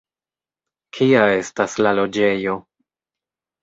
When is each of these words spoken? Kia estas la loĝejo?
Kia 0.97 1.27
estas 1.43 1.79
la 1.87 1.95
loĝejo? 2.03 2.61